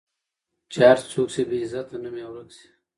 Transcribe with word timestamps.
چي 0.71 0.79
هر 0.89 0.97
څوک 1.11 1.27
سي 1.35 1.41
بې 1.49 1.57
عزته 1.63 1.95
نوم 2.03 2.15
یې 2.21 2.25
ورک 2.29 2.49
سي 2.57 2.67